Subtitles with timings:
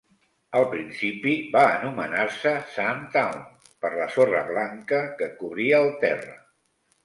[0.59, 3.45] Al principi, va anomenar-se Sandtown
[3.85, 6.39] per la sorra blanca que cobria el terra.